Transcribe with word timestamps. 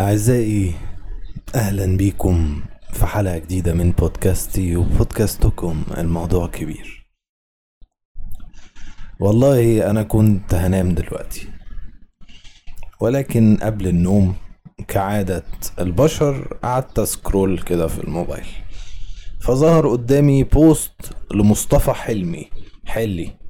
أعزائي 0.00 0.74
أهلا 1.54 1.96
بيكم 1.96 2.62
في 2.92 3.06
حلقة 3.06 3.38
جديدة 3.38 3.74
من 3.74 3.90
بودكاستي 3.92 4.76
وبودكاستكم 4.76 5.82
الموضوع 5.98 6.46
كبير. 6.46 7.06
والله 9.20 9.90
أنا 9.90 10.02
كنت 10.02 10.54
هنام 10.54 10.94
دلوقتي 10.94 11.48
ولكن 13.00 13.56
قبل 13.62 13.86
النوم 13.86 14.34
كعادة 14.88 15.44
البشر 15.78 16.58
قعدت 16.62 17.00
سكرول 17.00 17.58
كده 17.58 17.86
في 17.86 18.04
الموبايل 18.04 18.46
فظهر 19.40 19.88
قدامي 19.88 20.44
بوست 20.44 21.12
لمصطفى 21.34 21.92
حلمي 21.92 22.50
حلي. 22.86 23.41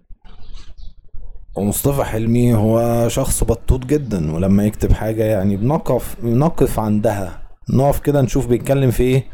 ومصطفى 1.55 2.05
حلمي 2.05 2.55
هو 2.55 3.09
شخص 3.09 3.45
بطوط 3.45 3.85
جدا 3.87 4.35
ولما 4.35 4.65
يكتب 4.67 4.93
حاجة 4.93 5.25
يعني 5.25 5.57
بنقف 5.57 6.17
بنقف 6.23 6.79
عندها. 6.81 7.43
نقف 7.71 7.99
كده 8.01 8.21
نشوف 8.23 8.47
بيتكلم 8.47 8.91
في 8.91 9.03
إيه. 9.03 9.25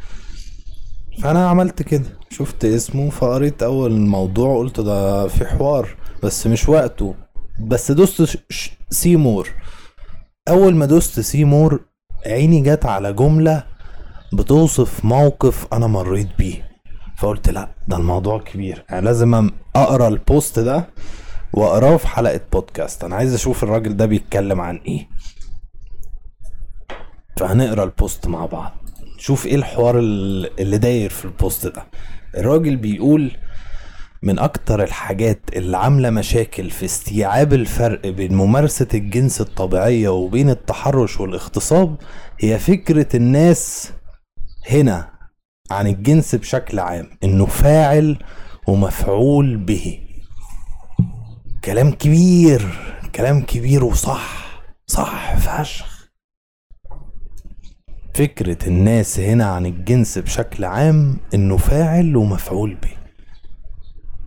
فأنا 1.23 1.49
عملت 1.49 1.83
كده. 1.83 2.05
شفت 2.31 2.65
اسمه 2.65 3.11
فقريت 3.11 3.63
أول 3.63 3.93
موضوع 3.93 4.59
قلت 4.59 4.81
ده 4.81 5.27
في 5.29 5.45
حوار 5.45 5.97
بس 6.23 6.47
مش 6.47 6.69
وقته. 6.69 7.15
بس 7.61 7.91
دوست 7.93 8.39
see 8.91 9.13
more. 9.13 9.49
أول 10.49 10.75
ما 10.77 10.87
دوست 10.87 11.21
see 11.21 11.47
more 11.47 11.81
عيني 12.27 12.61
جت 12.61 12.87
على 12.87 13.13
جملة 13.13 13.65
بتوصف 14.33 15.05
موقف 15.05 15.67
أنا 15.73 15.87
مريت 15.87 16.29
بيه. 16.39 16.69
فقلت 17.17 17.51
لا 17.51 17.69
ده 17.89 17.97
الموضوع 17.97 18.39
كبير. 18.39 18.85
يعني 18.91 19.05
لازم 19.05 19.51
أقرأ 19.77 20.09
ال 20.09 20.19
post 20.19 20.59
ده. 20.59 20.89
واقراه 21.53 21.97
في 21.97 22.09
حلقة 22.09 22.41
بودكاست. 22.53 23.05
أنا 23.05 23.17
عايز 23.17 23.35
أشوف 23.35 23.65
الراجل 23.65 23.97
ده 23.97 24.07
بيتكلم 24.07 24.61
عن 24.61 24.77
إيه. 24.77 25.09
فهنقرأ 27.37 27.85
ال 27.85 27.93
post 27.93 28.27
مع 28.27 28.47
بعض. 28.47 28.73
شوف 29.19 29.47
إيه 29.47 29.55
الحوار 29.55 29.99
ال- 29.99 30.61
اللي 30.61 30.79
داير 30.79 31.11
في 31.11 31.25
ال 31.25 31.33
post 31.33 31.67
ده. 31.67 31.87
الراجل 32.37 32.77
بيقول 32.77 33.31
من 34.23 34.39
أكتر 34.39 34.83
الحاجات 34.83 35.41
اللي 35.57 35.77
عاملة 35.77 36.11
مشاكل 36.11 36.71
في 36.71 36.85
استيعاب 36.85 37.53
الفرق 37.53 38.07
بين 38.07 38.35
ممارسة 38.35 38.87
الجنس 38.95 39.41
الطبيعية 39.41 40.09
وبين 40.09 40.51
التحرش 40.51 41.21
والاغتصاب 41.21 41.97
هي 42.41 42.59
فكرة 42.59 43.17
الناس 43.17 43.93
هنا 44.71 45.11
عن 45.71 45.87
الجنس 45.87 46.35
بشكل 46.35 46.79
عام 46.79 47.11
إنه 47.25 47.47
فاعل 47.47 48.19
ومفعول 48.69 49.57
به. 49.57 50.01
كلام 51.65 51.93
كبير 51.93 52.79
كلام 53.15 53.43
كبير 53.43 53.85
وصح 53.85 54.61
صح 54.87 55.37
فشخ. 55.37 56.09
فكرة 58.15 58.69
الناس 58.69 59.21
هنا 59.21 59.47
عن 59.47 59.67
الجنس 59.67 60.19
بشكل 60.19 60.65
عام 60.65 61.17
إنه 61.35 61.57
فاعل 61.57 62.17
ومفعول 62.17 62.75
به. 62.75 62.93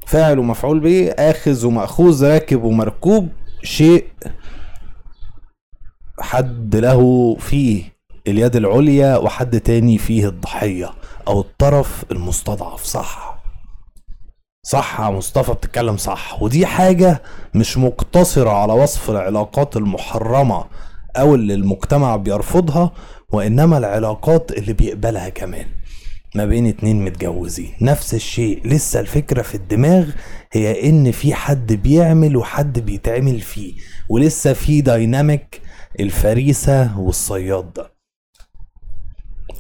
فاعل 0.08 0.40
ومفعول 0.40 0.80
به 0.80 1.10
آخذ 1.10 1.66
ومأخوذ 1.66 2.26
راكب 2.26 2.64
ومركوب 2.64 3.30
شيء 3.64 4.08
حد 6.20 6.76
له 6.76 7.36
فيه 7.36 7.84
اليد 8.28 8.56
العليا 8.56 9.18
وحد 9.18 9.60
تاني 9.60 9.98
فيه 9.98 10.28
الضحية 10.28 10.92
أو 11.28 11.42
الطرف 11.42 12.06
المستضعف 12.12 12.84
صح. 12.84 13.31
صح 14.64 15.00
يا 15.00 15.10
مصطفى 15.10 15.54
بتتكلم 15.54 15.98
صح. 15.98 16.42
ودي 16.42 16.66
حاجة 16.66 17.22
مش 17.56 17.78
مقتصرة 17.78 18.50
على 18.50 18.74
وصف 18.74 19.10
العلاقات 19.10 19.78
المحرمة 19.78 20.66
أو 21.18 21.36
اللي 21.36 21.54
المجتمع 21.54 22.16
بيرفضها 22.16 22.92
وإنما 23.32 23.78
العلاقات 23.78 24.52
اللي 24.52 24.74
بيقبلها 24.74 25.30
كمان. 25.30 25.66
ما 26.36 26.46
بين 26.46 26.68
اتنين 26.68 27.06
متجوزين. 27.06 27.74
نفس 27.82 28.14
الشيء 28.14 28.68
لسه 28.68 29.00
الفكرة 29.00 29.42
في 29.42 29.56
الدماغ 29.56 30.10
هي 30.52 30.90
إن 30.90 31.12
في 31.12 31.34
حد 31.34 31.74
بيعمل 31.74 32.38
وحد 32.38 32.80
بيتعمل 32.80 33.40
فيه 33.42 33.74
ولسه 34.10 34.54
في 34.54 34.82
دايناميك 34.82 35.62
الفريسة 36.00 37.00
والصياد 37.00 37.74
ده. 37.74 37.92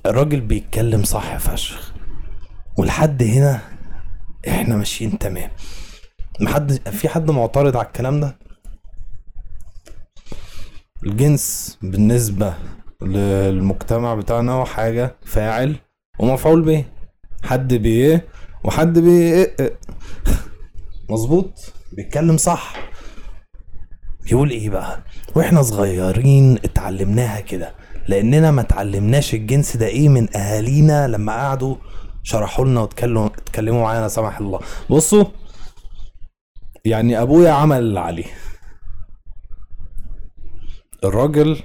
الراجل 0.05 0.41
بيتكلم 0.41 1.03
صح 1.03 1.37
فشخ. 1.37 1.93
ولحد 2.77 3.23
هنا 3.23 3.61
إحنا 4.47 4.75
ماشيين 4.75 5.17
تمام. 5.17 5.51
محد 6.39 6.89
في 6.89 7.09
حد 7.09 7.31
معترض 7.31 7.77
على 7.77 7.87
الكلام 7.87 8.19
ده؟ 8.19 8.37
الجنس 11.05 11.77
بالنسبة 11.81 12.53
للمجتمع 13.01 14.15
بتاعنا 14.15 14.51
هو 14.51 14.65
حاجة 14.65 15.15
فاعل 15.25 15.75
ومفعول 16.19 16.61
به. 16.61 16.85
حد 17.43 17.73
بيه 17.73 18.27
وحد 18.63 18.99
بيه 18.99 19.55
مظبوط؟ 21.09 21.73
بيتكلم 21.93 22.37
صح. 22.37 22.73
بيقول 24.23 24.49
إيه 24.49 24.69
بقى؟ 24.69 25.03
وإحنا 25.35 25.61
صغيرين 25.61 26.55
اتعلمناها 26.55 27.39
كده. 27.39 27.75
لأننا 28.07 28.51
ما 28.51 28.61
اتعلمناش 28.61 29.33
الجنس 29.33 29.77
ده 29.77 29.87
إيه 29.87 30.09
من 30.09 30.37
أهالينا 30.37 31.07
لما 31.07 31.33
قعدوا 31.33 31.75
شرحوا 32.23 32.65
لنا 32.65 32.81
واتكلموا 32.81 33.25
اتكلموا 33.25 33.81
معانا 33.81 34.07
سمح 34.07 34.39
الله. 34.39 34.59
بصوا 34.89 35.25
يعني 36.85 37.21
أبويا 37.21 37.51
عمل 37.51 37.79
اللي 37.79 37.99
عليه. 37.99 38.25
الراجل 41.03 41.59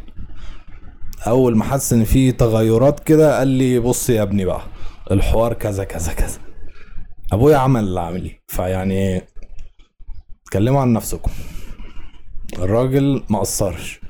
أول 1.26 1.56
ما 1.56 1.64
حس 1.64 1.92
ان 1.92 2.04
في 2.04 2.32
تغيرات 2.32 3.00
كده 3.00 3.38
قال 3.38 3.48
لي 3.48 3.78
بص 3.78 4.10
يا 4.10 4.22
ابني 4.22 4.44
بقى 4.44 4.62
الحوار 5.10 5.52
كذا 5.52 5.84
كذا 5.84 6.12
كذا. 6.12 6.38
أبويا 7.32 7.56
عمل 7.56 7.80
اللي 7.84 8.00
عملي 8.00 8.40
فيعني 8.48 9.22
اتكلموا 10.46 10.80
عن 10.80 10.92
نفسكم. 10.92 11.30
الراجل 12.58 13.22
ما 13.30 13.38
قصرش. 13.38 14.00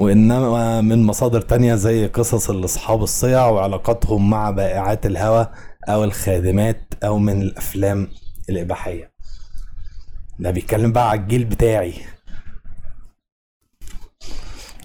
وإنما 0.00 0.80
من 0.80 1.02
مصادر 1.02 1.40
تانية 1.40 1.74
زي 1.74 2.06
قصص 2.06 2.50
الأصحاب 2.50 3.02
الصيع 3.02 3.46
وعلاقاتهم 3.46 4.30
مع 4.30 4.50
بائعات 4.50 5.06
الهوى 5.06 5.46
أو 5.88 6.04
الخادمات 6.04 6.94
أو 7.04 7.18
من 7.18 7.42
الأفلام 7.42 8.08
الإباحية. 8.50 9.10
ده 10.38 10.50
بيتكلم 10.50 10.92
بقى 10.92 11.10
على 11.10 11.20
الجيل 11.20 11.44
بتاعي. 11.44 11.94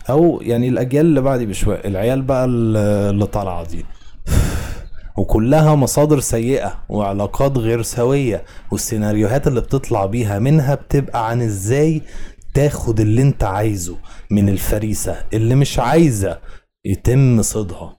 أو 0.09 0.41
يعني 0.41 0.67
الأجيال 0.69 1.05
اللي 1.05 1.21
بعدي 1.21 1.45
بشوية 1.45 1.81
العيال 1.85 2.21
بقى 2.21 2.45
اللي 2.45 3.25
طالعة 3.25 3.63
دي. 3.67 3.85
وكلها 5.17 5.75
مصادر 5.75 6.19
سيئة 6.19 6.83
وعلاقات 6.89 7.57
غير 7.57 7.81
سوية 7.81 8.45
والسيناريوهات 8.71 9.47
اللي 9.47 9.61
بتطلع 9.61 10.05
بيها 10.05 10.39
منها 10.39 10.75
بتبقى 10.75 11.29
عن 11.29 11.41
إزاي 11.41 12.01
تاخد 12.55 12.99
اللي 12.99 13.21
انت 13.21 13.43
عايزه 13.43 13.97
من 14.31 14.49
الفريسة 14.49 15.15
اللي 15.33 15.55
مش 15.55 15.79
عايزة 15.79 16.39
يتم 16.85 17.41
صيدها. 17.41 17.97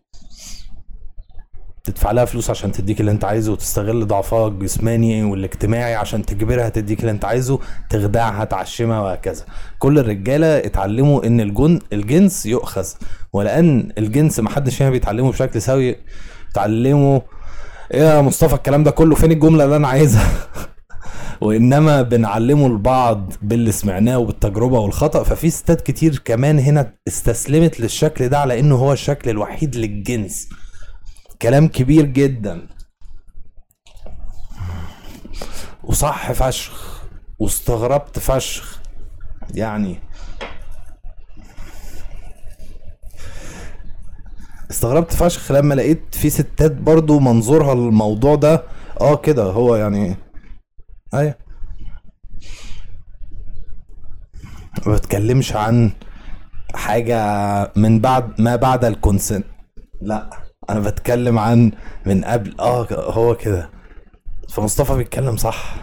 تدفع 1.85 2.11
لها 2.11 2.25
فلوس 2.25 2.51
عشان 2.51 2.73
تديك 2.73 3.01
اللي 3.01 3.11
انت 3.11 3.25
عايزه 3.25 3.53
وتستغل 3.53 4.07
ضعفها 4.07 4.49
الجسماني 4.49 5.25
والاجتماعي 5.25 5.95
عشان 5.95 6.27
تجبرها 6.27 6.69
تديك 6.69 7.01
اللي 7.01 7.11
انت 7.11 7.25
عايزه 7.25 7.59
تخدعها 7.91 8.45
تعشمها 8.45 9.01
وهكذا. 9.01 9.45
كل 9.79 9.99
الرجالة 9.99 10.59
اتعلموا 10.59 11.27
إن 11.27 11.41
الجن 11.41 11.81
الجنس 11.93 12.47
يؤخذ 12.47 12.87
ولأن 13.33 13.93
الجنس 13.99 14.41
محدش 14.41 14.77
فيها 14.77 14.91
بيتعلمه 14.91 15.31
بشكل 15.31 15.63
سوي. 15.63 15.97
اتعلموا 16.53 17.21
إيه 17.95 18.01
يا 18.01 18.21
مصطفى 18.21 18.55
الكلام 18.55 18.85
ده 18.85 18.91
كله. 18.91 19.15
فين 19.15 19.33
الجملة 19.33 19.65
اللي 19.65 19.77
أنا 19.77 19.89
عايزها؟ 19.89 20.31
وإنما 21.41 22.03
بنعلمه 22.03 22.67
البعض 22.67 23.33
باللي 23.43 23.73
سمعناه 23.73 24.19
وبالتجربة 24.19 24.79
والخطأ 24.79 25.23
ففي 25.23 25.51
ستات 25.51 25.81
كتير 25.81 26.23
كمان 26.25 26.59
هنا 26.59 26.93
استسلمت 27.09 27.81
للشكل 27.81 28.29
ده 28.29 28.39
على 28.39 28.61
إنه 28.61 28.75
هو 28.75 28.93
الشكل 28.93 29.31
الوحيد 29.31 29.77
للجنس. 29.77 30.49
كلام 31.43 31.69
كبير 31.69 32.05
جدا. 32.05 32.67
وصح 35.85 36.33
فشخ. 36.33 37.03
واستغربت 37.39 38.19
فشخ. 38.19 38.81
يعني 39.55 39.99
استغربت 44.71 45.13
فشخ 45.13 45.53
لما 45.53 45.75
لقيت 45.75 46.03
في 46.13 46.31
ستات 46.31 46.73
برضو 46.73 47.19
منظورها 47.21 47.75
للموضوع 47.75 48.35
ده. 48.35 48.63
آه 49.01 49.17
كده 49.17 49.43
هو 49.45 49.77
يعني 49.77 50.17
أيوه. 51.17 51.35
ما 54.87 54.95
بتكلمش 54.95 55.57
عن 55.57 55.91
حاجة 56.75 57.19
من 57.77 58.01
بعد 58.01 58.41
ما 58.41 58.57
بعد 58.57 58.85
الكونسنت. 58.85 59.47
لا 60.01 60.31
أنا 60.71 60.81
بتكلم 60.81 61.39
عن 61.39 61.73
من 62.07 62.25
قبل. 62.25 62.55
آه 62.61 62.87
هو 62.93 63.35
كده. 63.35 63.71
فمصطفى 64.49 64.97
بيتكلم 64.97 65.37
صح. 65.37 65.77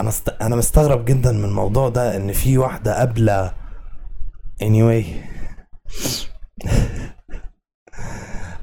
أنا 0.00 0.08
است... 0.08 0.28
أنا 0.28 0.56
مستغرب 0.56 1.04
جدا 1.04 1.32
من 1.32 1.44
الموضوع 1.44 1.88
ده 1.88 2.16
إن 2.16 2.32
في 2.32 2.58
واحدة 2.58 2.98
قابلة. 2.98 3.54
Anyway. 4.62 5.04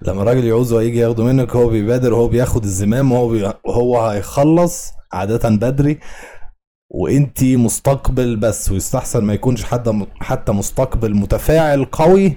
لما 0.01 0.21
الراجل 0.21 0.45
يعوزه 0.45 0.79
هيجي 0.79 0.99
ياخده 0.99 1.23
منك 1.23 1.55
هو 1.55 1.67
بيبادر 1.69 2.15
هو 2.15 2.27
بياخد 2.27 2.63
الزمام 2.63 3.11
وهو 3.11 3.29
بي... 3.29 3.51
هو 3.67 4.07
هيخلص. 4.07 4.96
عادة 5.13 5.49
بدري 5.49 5.99
وانتي 6.89 7.55
مستقبل 7.57 8.35
بس 8.35 8.71
ويستحسن 8.71 9.23
ما 9.23 9.33
يكونش 9.33 9.63
حد 9.63 10.05
حتى 10.19 10.51
مستقبل 10.51 11.15
متفاعل 11.15 11.85
قوي 11.85 12.33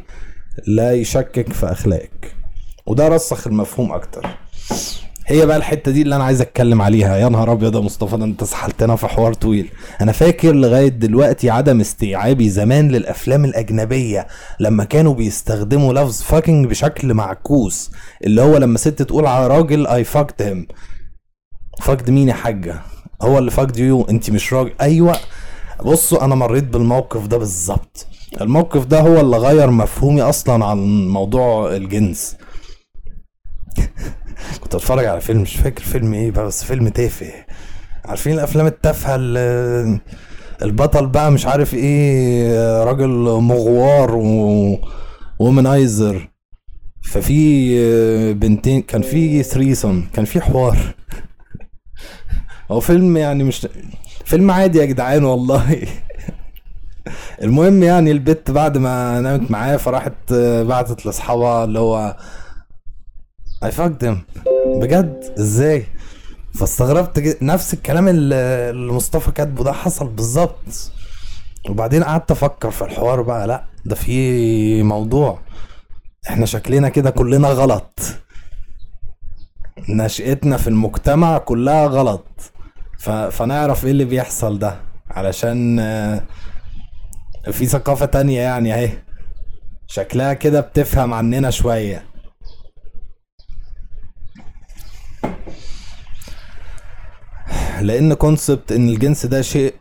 لا 0.66 0.92
يشكك 0.92 1.52
في 1.52 1.66
أخلاقك. 1.72 2.34
وده 2.86 3.08
رسخ 3.08 3.46
المفهوم 3.46 3.92
أكتر. 3.92 4.26
هي 5.26 5.46
بقى 5.46 5.56
الحتة 5.56 5.90
دي 5.92 6.02
اللي 6.02 6.16
أنا 6.16 6.24
عايز 6.24 6.40
أتكلم 6.40 6.82
عليها. 6.82 7.16
يا 7.16 7.28
نهار 7.28 7.52
أبيض 7.52 7.74
يا 7.74 7.80
مصطفى 7.80 8.16
ده 8.16 8.24
أنت 8.24 8.44
سحلتنا 8.44 8.96
في 8.96 9.06
حوار 9.06 9.34
طويل. 9.34 9.70
أنا 10.00 10.12
فاكر 10.12 10.52
لغاية 10.54 10.88
دلوقتي 10.88 11.50
عدم 11.50 11.80
استيعابي 11.80 12.48
زمان 12.50 12.88
للأفلام 12.88 13.44
الأجنبية 13.44 14.26
لما 14.60 14.84
كانوا 14.84 15.14
بيستخدموا 15.14 15.92
لفظ 15.94 16.22
fucking 16.22 16.66
بشكل 16.66 17.14
معكوس 17.14 17.90
اللي 18.24 18.42
هو 18.42 18.56
لما 18.56 18.78
ست 18.78 19.02
تقول 19.02 19.26
على 19.26 19.46
راجل 19.46 19.86
I 19.86 20.04
fucked 20.04 20.42
him 20.42 20.66
fucked 21.80 22.10
مين 22.10 22.28
يا 22.28 22.34
حاجة؟ 22.34 22.80
هو 23.22 23.38
اللي 23.38 23.50
fucked 23.50 23.76
you 23.76 24.02
انت 24.10 24.30
مش 24.30 24.52
راجل. 24.52 24.72
أيوه. 24.80 25.16
بصوا 25.84 26.24
أنا 26.24 26.34
مريت 26.34 26.64
بالموقف 26.64 27.26
ده 27.26 27.36
بالظبط. 27.38 28.06
الموقف 28.40 28.84
ده 28.84 29.00
هو 29.00 29.20
اللي 29.20 29.36
غير 29.36 29.70
مفهومي 29.70 30.22
أصلا 30.22 30.64
عن 30.64 31.08
موضوع 31.08 31.76
الجنس. 31.76 32.36
كنت 34.60 34.74
أتفرج 34.74 35.04
على 35.04 35.20
فيلم 35.20 35.42
مش 35.42 35.56
فاكر 35.56 35.82
فيلم 35.82 36.14
إيه 36.14 36.30
بقى 36.30 36.46
بس 36.46 36.64
فيلم 36.64 36.88
تافه. 36.88 37.32
عارفين 38.04 38.32
الأفلام 38.32 38.66
التافهة 38.66 39.14
اللي 39.14 40.00
البطل 40.62 41.06
بقى 41.06 41.30
مش 41.32 41.46
عارف 41.46 41.74
إيه 41.74 42.84
راجل 42.84 43.08
مغوار 43.40 44.14
و 45.40 45.48
womanizer. 45.48 46.30
ففي 47.02 48.34
بنتين 48.34 48.82
كان 48.82 49.02
في 49.02 49.42
threesome 49.42 50.08
كان 50.12 50.24
في 50.24 50.40
حوار. 50.40 50.94
هو 52.70 52.80
فيلم 52.80 53.16
يعني 53.16 53.44
مش 53.44 53.68
فيلم 54.24 54.50
عادي 54.50 54.78
يا 54.78 54.84
جدعان 54.84 55.24
والله. 55.24 55.86
المهم 57.42 57.82
يعني 57.82 58.10
البت 58.10 58.50
بعد 58.50 58.78
ما 58.78 59.20
نامت 59.20 59.50
معاه 59.50 59.76
فراحت 59.76 60.32
بعتت 60.66 61.06
لاصحابها 61.06 61.64
اللي 61.64 61.78
هو 61.78 62.16
اي 63.64 63.70
فاك 63.72 63.92
them 64.04 64.40
بجد؟ 64.80 65.34
إزاي؟ 65.38 65.86
فاستغربت 66.54 67.38
نفس 67.42 67.74
الكلام 67.74 68.08
اللي 68.08 68.92
مصطفى 68.92 69.30
كاتبه 69.30 69.64
ده 69.64 69.72
حصل 69.72 70.08
بالظبط. 70.08 70.92
وبعدين 71.68 72.04
قعدت 72.04 72.30
أفكر 72.30 72.70
في 72.70 72.82
الحوار 72.84 73.22
بقى 73.22 73.46
لأ 73.46 73.64
ده 73.84 73.94
في 73.94 74.82
موضوع. 74.82 75.38
إحنا 76.30 76.46
شكلنا 76.46 76.88
كده 76.88 77.10
كلنا 77.10 77.48
غلط. 77.48 78.00
نشأتنا 79.88 80.56
في 80.56 80.68
المجتمع 80.68 81.38
كلها 81.38 81.86
غلط. 81.86 82.52
فنعرف 83.30 83.84
إيه 83.84 83.90
اللي 83.90 84.04
بيحصل 84.04 84.58
ده. 84.58 84.76
علشان 85.10 85.76
في 87.50 87.66
ثقافة 87.66 88.06
تانية 88.06 88.40
يعني 88.40 88.74
اهي. 88.74 88.90
شكلها 89.86 90.32
كده 90.34 90.60
بتفهم 90.60 91.14
عننا 91.14 91.50
شوية. 91.50 92.04
لأن 97.80 98.14
كونسبت 98.14 98.72
إن 98.72 98.88
الجنس 98.88 99.26
ده 99.26 99.42
شيء 99.42 99.74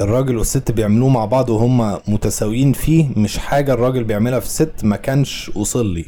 الراجل 0.00 0.36
والست 0.36 0.70
بيعملوه 0.70 1.08
مع 1.08 1.24
بعض 1.24 1.50
وهم 1.50 1.98
متساويين 2.08 2.72
فيه 2.72 3.08
مش 3.16 3.38
حاجة 3.38 3.74
الراجل 3.74 4.04
بيعملها 4.04 4.40
في 4.40 4.46
الست 4.46 4.84
ما 4.84 4.96
كانش 4.96 5.48
وصل 5.54 5.86
لي. 5.94 6.04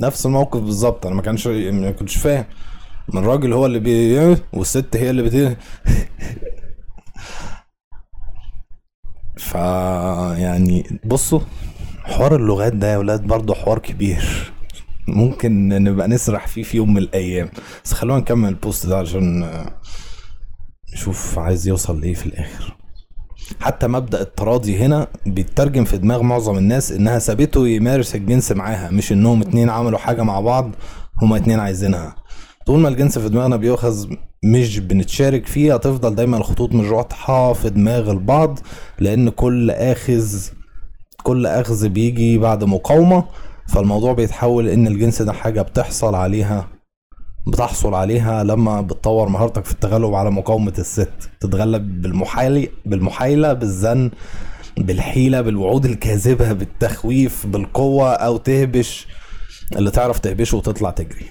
نفس 0.00 0.26
الموقف 0.26 0.60
بالظبط 0.60 1.06
أنا 1.06 1.14
ما 1.14 1.22
كانش 1.22 1.46
ما 1.46 1.90
كنتش 1.90 2.16
فاهم. 2.16 2.44
من 3.08 3.18
الراجل 3.18 3.52
هو 3.52 3.66
اللي 3.66 3.78
بي 3.78 4.36
والست 4.52 4.96
هي 4.96 5.10
اللي 5.10 5.22
بت 5.22 5.56
ف 9.36 9.54
يعني 10.38 11.00
بصوا 11.04 11.40
حوار 12.04 12.36
اللغات 12.36 12.72
ده 12.72 12.92
يا 12.92 12.96
ولاد 12.98 13.22
برضه 13.26 13.54
حوار 13.54 13.78
كبير. 13.78 14.52
ممكن 15.08 15.68
نبقى 15.68 16.08
نسرح 16.08 16.46
فيه 16.46 16.62
في 16.62 16.76
يوم 16.76 16.90
من 16.94 16.98
الأيام. 16.98 17.48
بس 17.84 17.92
خلونا 17.92 18.20
نكمل 18.20 18.48
البوست 18.48 18.86
ده 18.86 18.98
عشان 18.98 19.48
نشوف 20.94 21.38
عايز 21.38 21.68
يوصل 21.68 22.00
لإيه 22.00 22.14
في 22.14 22.26
الآخر. 22.26 22.76
حتى 23.60 23.86
مبدأ 23.86 24.20
التراضي 24.20 24.76
هنا 24.78 25.06
بيترجم 25.26 25.84
في 25.84 25.98
دماغ 25.98 26.22
معظم 26.22 26.58
الناس 26.58 26.92
إنها 26.92 27.18
سابته 27.18 27.68
يمارس 27.68 28.14
الجنس 28.14 28.52
معاها 28.52 28.90
مش 28.90 29.12
إنهم 29.12 29.40
اتنين 29.40 29.70
عملوا 29.70 29.98
حاجة 29.98 30.22
مع 30.22 30.40
بعض 30.40 30.70
هما 31.22 31.36
اتنين 31.36 31.60
عايزينها. 31.60 32.21
طول 32.66 32.80
ما 32.80 32.88
الجنس 32.88 33.18
في 33.18 33.28
دماغنا 33.28 33.56
بيؤخذ 33.56 34.08
مش 34.44 34.78
بنتشارك 34.78 35.46
فيه 35.46 35.74
هتفضل 35.74 36.14
دايما 36.14 36.36
الخطوط 36.36 36.72
مش 36.72 36.86
واضحه 36.90 37.52
في 37.52 37.70
دماغ 37.70 38.10
البعض 38.10 38.58
لأن 38.98 39.28
كل 39.28 39.70
اخذ 39.70 40.34
كل 41.22 41.46
آخذ 41.46 41.88
بيجي 41.88 42.38
بعد 42.38 42.64
مقاومة 42.64 43.24
فالموضوع 43.68 44.12
بيتحول 44.12 44.68
إن 44.68 44.86
الجنس 44.86 45.22
ده 45.22 45.32
حاجة 45.32 45.62
بتحصل 45.62 46.14
عليها 46.14 46.68
بتحصل 47.46 47.94
عليها 47.94 48.44
لما 48.44 48.80
بتطور 48.80 49.28
مهارتك 49.28 49.64
في 49.64 49.72
التغلب 49.72 50.14
على 50.14 50.30
مقاومة 50.30 50.72
الست. 50.78 51.30
تتغلب 51.40 52.02
بالمحايلة 52.02 52.68
بالمحايلة 52.86 53.52
بالزن 53.52 54.10
بالحيلة 54.78 55.40
بالوعود 55.40 55.84
الكاذبة 55.84 56.52
بالتخويف 56.52 57.46
بالقوة 57.46 58.10
أو 58.12 58.36
تهبش 58.36 59.06
اللي 59.76 59.90
تعرف 59.90 60.18
تهبشه 60.18 60.56
وتطلع 60.56 60.90
تجري. 60.90 61.26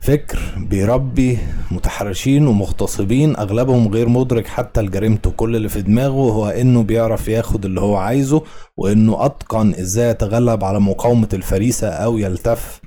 فكر 0.00 0.38
بيربي 0.56 1.38
متحرشين 1.70 2.46
ومغتصبين 2.46 3.36
أغلبهم 3.36 3.88
غير 3.88 4.08
مدرك 4.08 4.46
حتى 4.46 4.82
لجريمته 4.82 5.30
كل 5.30 5.56
اللي 5.56 5.68
في 5.68 5.82
دماغه 5.82 6.12
هو 6.32 6.48
إنه 6.48 6.82
بيعرف 6.82 7.28
ياخد 7.28 7.64
اللي 7.64 7.80
هو 7.80 7.96
عايزه 7.96 8.42
وإنه 8.76 9.24
أتقن 9.26 9.74
إزاي 9.74 10.10
يتغلب 10.10 10.64
على 10.64 10.80
مقاومة 10.80 11.28
الفريسة 11.32 11.88
أو 11.88 12.18
يلتف 12.18 12.80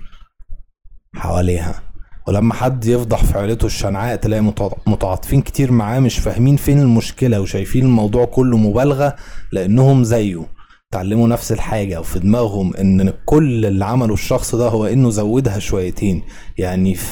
حواليها. 1.16 1.82
ولما 2.28 2.54
حد 2.54 2.86
يفضح 2.86 3.24
في 3.24 3.38
عيلته 3.38 3.66
الشنعاء 3.66 4.16
تلاقي 4.16 4.54
متعاطفين 4.88 5.42
كتير 5.42 5.72
معاه 5.72 6.00
مش 6.00 6.20
فاهمين 6.20 6.56
فين 6.56 6.80
المشكلة 6.80 7.42
وشايفين 7.42 7.86
الموضوع 7.86 8.26
كله 8.26 8.58
مبالغة 8.58 9.16
لأنهم 9.52 10.04
زيه. 10.04 10.46
اتعلموا 10.94 11.28
نفس 11.28 11.52
الحاجة 11.52 12.00
وفي 12.00 12.20
دماغهم 12.20 12.76
إن 12.76 13.14
كل 13.26 13.66
اللي 13.66 13.86
عمله 13.86 14.14
الشخص 14.14 14.56
ده 14.56 14.68
هو 14.68 14.86
إنه 14.86 15.10
زودها 15.10 15.60
شويتين. 15.60 16.24
يعني 16.58 16.96
في 16.96 17.06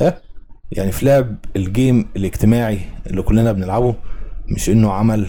إيه؟ 0.00 0.22
يعني 0.72 0.92
في 0.92 1.06
لعب 1.06 1.36
الجيم 1.56 2.08
الاجتماعي 2.16 2.80
اللي 3.06 3.22
كلنا 3.22 3.52
بنلعبه 3.52 3.94
مش 4.48 4.70
إنه 4.70 4.92
عمل 4.92 5.26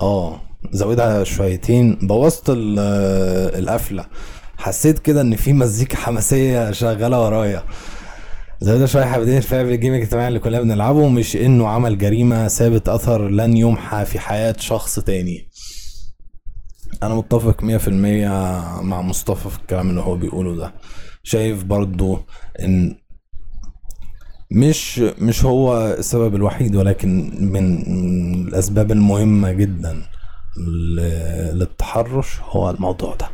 آه 0.00 0.40
زودها 0.72 1.24
شويتين. 1.24 1.94
بوظت 2.02 2.44
القفلة. 2.48 4.06
حسيت 4.58 4.98
كده 4.98 5.20
إن 5.20 5.36
في 5.36 5.52
مزيكا 5.52 5.96
حماسية 5.96 6.70
شغالة 6.70 7.22
ورايا. 7.24 7.62
ده 8.62 8.86
شوية 8.86 9.04
حابين 9.04 9.40
فيها 9.40 9.62
بالجيم 9.62 9.94
الاجتماعي 9.94 10.28
اللي 10.28 10.38
كلنا 10.38 10.60
بنلعبه 10.60 11.08
مش 11.08 11.36
إنه 11.36 11.68
عمل 11.68 11.98
جريمة 11.98 12.48
سابت 12.48 12.88
أثر 12.88 13.28
لن 13.28 13.56
يمحى 13.56 14.04
في 14.04 14.18
حياة 14.18 14.54
شخص 14.58 14.98
تاني. 15.00 15.48
أنا 17.02 17.14
متفق 17.14 17.62
مية 17.62 17.76
في 17.76 17.88
المية 17.88 18.28
مع 18.80 19.02
مصطفى 19.02 19.50
في 19.50 19.58
الكلام 19.58 19.90
اللي 19.90 20.00
هو 20.00 20.16
بيقوله 20.16 20.56
ده. 20.56 20.74
شايف 21.22 21.64
برضو 21.64 22.18
إن 22.60 22.96
مش 24.50 24.98
مش 24.98 25.44
هو 25.44 25.94
السبب 25.98 26.34
الوحيد 26.34 26.76
ولكن 26.76 27.30
من 27.52 27.82
الأسباب 28.48 28.92
المهمة 28.92 29.52
جدا 29.52 30.02
للتحرش 31.52 32.40
هو 32.42 32.70
الموضوع 32.70 33.14
ده. 33.14 33.28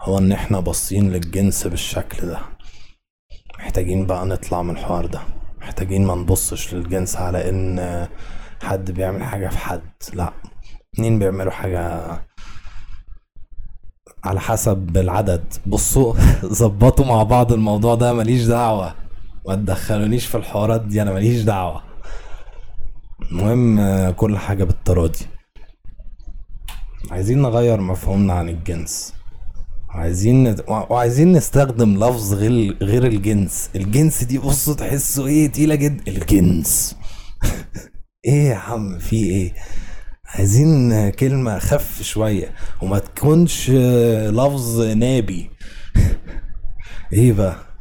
هو 0.00 0.18
إن 0.18 0.32
إحنا 0.32 0.60
باصين 0.60 1.10
للجنس 1.12 1.66
بالشكل 1.66 2.26
ده. 2.26 2.38
محتاجين 3.72 4.06
بقى 4.06 4.26
نطلع 4.26 4.62
من 4.62 4.70
الحوار 4.70 5.06
ده. 5.06 5.20
محتاجين 5.60 6.06
ما 6.06 6.14
نبصش 6.14 6.74
للجنس 6.74 7.16
على 7.16 7.48
إن 7.50 8.08
حد 8.62 8.90
بيعمل 8.90 9.22
حاجة 9.24 9.48
في 9.48 9.58
حد. 9.58 9.82
لا 10.14 10.32
اتنين 10.94 11.18
بيعملوا 11.18 11.52
حاجة 11.52 12.02
على 14.24 14.40
حسب 14.40 14.96
العدد. 14.96 15.44
بصوا 15.66 16.14
ظبطوا 16.60 17.04
مع 17.06 17.22
بعض 17.22 17.52
الموضوع 17.52 17.94
ده 17.94 18.12
ماليش 18.12 18.44
دعوة. 18.44 18.94
ما 19.48 19.54
تدخلونيش 19.54 20.26
في 20.26 20.34
الحوارات 20.34 20.80
دي 20.80 21.02
أنا 21.02 21.12
ماليش 21.12 21.42
دعوة. 21.42 21.82
المهم 23.30 24.10
كل 24.10 24.38
حاجة 24.38 24.64
بالتراضي 24.64 25.26
عايزين 27.10 27.42
نغير 27.42 27.80
مفهومنا 27.80 28.32
عن 28.32 28.48
الجنس. 28.48 29.14
عايزين 29.94 30.56
وعايزين 30.68 31.32
نستخدم 31.32 32.04
لفظ 32.04 32.34
غير 32.34 32.76
غير 32.82 33.06
الجنس. 33.06 33.70
الجنس 33.76 34.24
دي 34.24 34.38
بصوا 34.38 34.74
تحسوا 34.74 35.26
إيه 35.26 35.52
تقيلة 35.52 35.74
جدا 35.74 36.02
الجنس. 36.08 36.96
إيه 38.26 38.48
يا 38.48 38.54
عم 38.54 38.98
في 38.98 39.16
إيه؟ 39.16 39.54
عايزين 40.26 41.10
كلمة 41.10 41.58
خف 41.58 42.02
شوية 42.02 42.54
وما 42.82 42.98
تكونش 42.98 43.70
لفظ 44.30 44.80
نابي. 44.80 45.50
إيه 47.12 47.32
بقى؟ 47.32 47.71